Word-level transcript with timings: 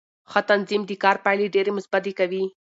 ښه 0.31 0.41
تنظیم 0.49 0.81
د 0.87 0.91
کار 1.03 1.17
پایلې 1.25 1.47
ډېرې 1.55 1.71
مثبتې 1.77 2.11
کوي 2.19 2.43